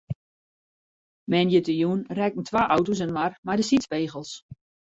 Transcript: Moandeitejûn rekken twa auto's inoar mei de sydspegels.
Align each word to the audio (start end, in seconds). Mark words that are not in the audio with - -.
Moandeitejûn 1.31 1.99
rekken 2.17 2.43
twa 2.47 2.63
auto's 2.75 3.03
inoar 3.05 3.31
mei 3.45 3.57
de 3.59 3.65
sydspegels. 3.69 4.31